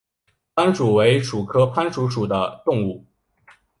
[0.55, 3.05] 攀鼠为鼠科攀鼠属的动物。